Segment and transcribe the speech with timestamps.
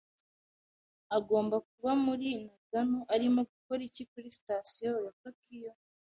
[1.17, 2.99] Agomba kuba muri Nagano.
[3.13, 5.71] Arimo gukora iki kuri sitasiyo ya Tokiyo?